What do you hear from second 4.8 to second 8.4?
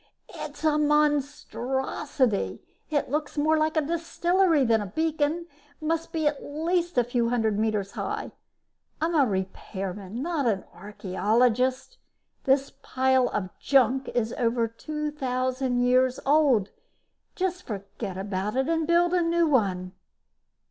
a beacon must be at least a few hundred meters high.